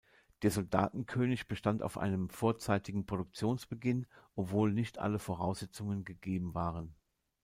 [0.41, 6.95] Der Soldatenkönig bestand auf einem vorzeitigen Produktionsbeginn, obwohl nicht alle Voraussetzungen gegeben waren.